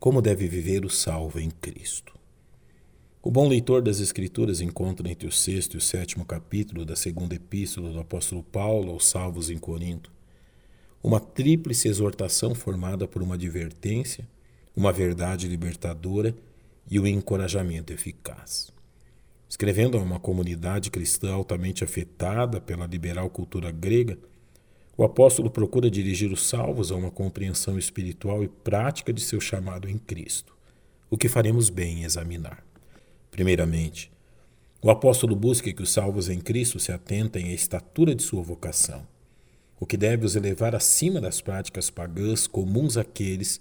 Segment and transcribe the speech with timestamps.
[0.00, 2.14] Como deve viver o salvo em Cristo?
[3.20, 7.34] O bom leitor das Escrituras encontra entre o sexto e o sétimo capítulo da segunda
[7.34, 10.12] epístola do apóstolo Paulo aos salvos em Corinto
[11.02, 14.28] uma tríplice exortação formada por uma advertência,
[14.74, 16.34] uma verdade libertadora
[16.90, 18.72] e um encorajamento eficaz.
[19.48, 24.18] Escrevendo a uma comunidade cristã altamente afetada pela liberal cultura grega,
[24.98, 29.88] o apóstolo procura dirigir os salvos a uma compreensão espiritual e prática de seu chamado
[29.88, 30.56] em Cristo,
[31.08, 32.66] o que faremos bem em examinar.
[33.30, 34.10] Primeiramente,
[34.82, 39.06] o apóstolo busca que os salvos em Cristo se atentem à estatura de sua vocação,
[39.78, 43.60] o que deve os elevar acima das práticas pagãs comuns àqueles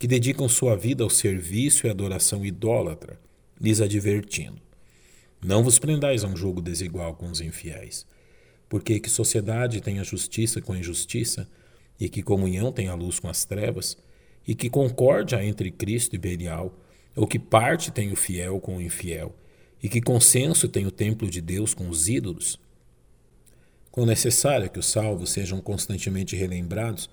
[0.00, 3.20] que dedicam sua vida ao serviço e adoração idólatra,
[3.60, 4.60] lhes advertindo:
[5.40, 8.04] Não vos prendais a um jogo desigual com os infiéis
[8.72, 11.46] porque que sociedade tem a justiça com a injustiça,
[12.00, 13.98] e que comunhão tem a luz com as trevas,
[14.48, 16.74] e que concórdia entre Cristo e Belial,
[17.14, 19.36] ou que parte tem o fiel com o infiel,
[19.82, 22.58] e que consenso tem o templo de Deus com os ídolos?
[23.90, 27.10] Quão necessário é que os salvos sejam constantemente relembrados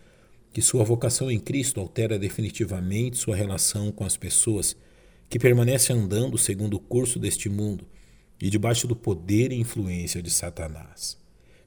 [0.54, 4.78] que sua vocação em Cristo altera definitivamente sua relação com as pessoas
[5.28, 7.86] que permanecem andando segundo o curso deste mundo
[8.42, 11.20] e debaixo do poder e influência de Satanás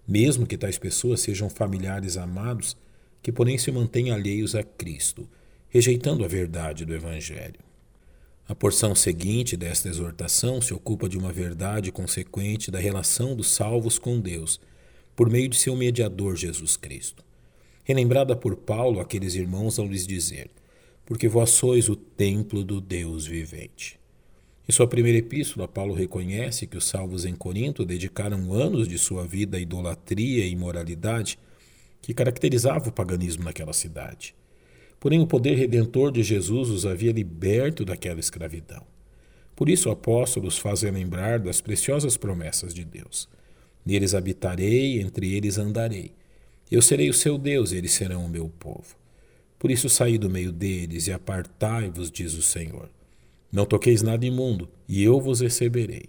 [0.06, 2.76] mesmo que tais pessoas sejam familiares amados,
[3.22, 5.28] que porém se mantêm alheios a Cristo,
[5.68, 7.60] rejeitando a verdade do Evangelho.
[8.48, 13.98] A porção seguinte desta exortação se ocupa de uma verdade consequente da relação dos salvos
[13.98, 14.60] com Deus,
[15.14, 17.24] por meio de seu mediador Jesus Cristo.
[17.84, 20.50] Relembrada por Paulo aqueles irmãos ao lhes dizer:
[21.06, 24.01] Porque vós sois o templo do Deus vivente.
[24.72, 29.26] Em sua primeira epístola, Paulo reconhece que os salvos em Corinto dedicaram anos de sua
[29.26, 31.38] vida à idolatria e imoralidade
[32.00, 34.34] que caracterizava o paganismo naquela cidade.
[34.98, 38.82] Porém, o poder redentor de Jesus os havia liberto daquela escravidão.
[39.54, 43.28] Por isso, o apóstolo os faz lembrar das preciosas promessas de Deus.
[43.84, 46.12] Neles habitarei, entre eles andarei.
[46.70, 48.96] Eu serei o seu Deus, eles serão o meu povo.
[49.58, 52.88] Por isso saí do meio deles e apartai-vos, diz o Senhor.
[53.52, 56.08] Não toqueis nada imundo, e eu vos receberei.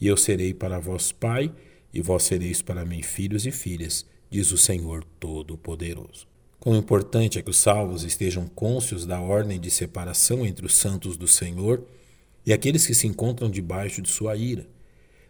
[0.00, 1.52] E eu serei para vós pai,
[1.92, 6.26] e vós sereis para mim filhos e filhas, diz o Senhor Todo-Poderoso.
[6.58, 11.16] Quão importante é que os salvos estejam cônscios da ordem de separação entre os santos
[11.16, 11.84] do Senhor
[12.44, 14.66] e aqueles que se encontram debaixo de sua ira,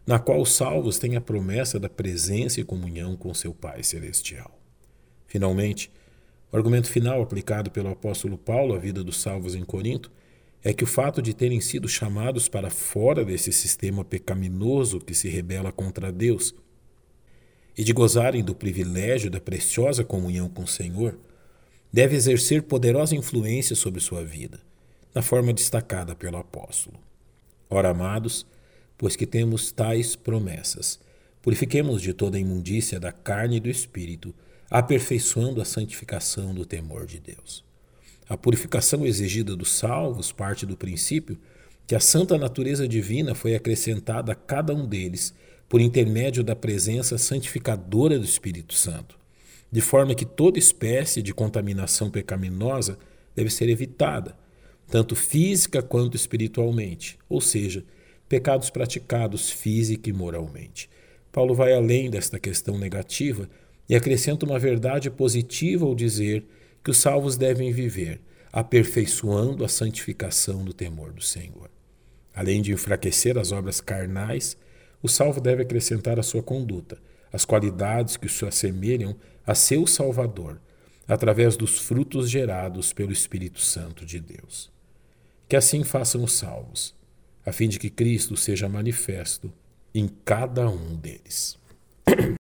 [0.06, 4.58] na qual os salvos têm a promessa da presença e comunhão com seu Pai Celestial.
[5.26, 5.90] Finalmente,
[6.50, 10.10] o argumento final aplicado pelo apóstolo Paulo à vida dos salvos em Corinto
[10.62, 15.28] é que o fato de terem sido chamados para fora desse sistema pecaminoso que se
[15.28, 16.54] rebela contra Deus
[17.76, 21.16] e de gozarem do privilégio da preciosa comunhão com o Senhor,
[21.92, 24.60] deve exercer poderosa influência sobre sua vida,
[25.14, 26.98] na forma destacada pelo apóstolo.
[27.70, 28.44] Ora, amados,
[28.96, 30.98] pois que temos tais promessas,
[31.40, 34.34] purifiquemos de toda a imundícia da carne e do espírito,
[34.68, 37.67] aperfeiçoando a santificação do temor de Deus.
[38.28, 41.38] A purificação exigida dos salvos parte do princípio
[41.86, 45.34] que a santa natureza divina foi acrescentada a cada um deles
[45.66, 49.18] por intermédio da presença santificadora do Espírito Santo,
[49.72, 52.98] de forma que toda espécie de contaminação pecaminosa
[53.34, 54.36] deve ser evitada,
[54.90, 57.82] tanto física quanto espiritualmente, ou seja,
[58.28, 60.90] pecados praticados física e moralmente.
[61.32, 63.48] Paulo vai além desta questão negativa
[63.88, 66.44] e acrescenta uma verdade positiva ao dizer
[66.88, 68.18] que os salvos devem viver,
[68.50, 71.68] aperfeiçoando a santificação do temor do Senhor.
[72.34, 74.56] Além de enfraquecer as obras carnais,
[75.02, 76.98] o salvo deve acrescentar à sua conduta
[77.30, 79.14] as qualidades que se assemelham
[79.46, 80.58] a seu Salvador,
[81.06, 84.72] através dos frutos gerados pelo Espírito Santo de Deus.
[85.46, 86.94] Que assim façam os salvos,
[87.44, 89.52] a fim de que Cristo seja manifesto
[89.94, 91.58] em cada um deles.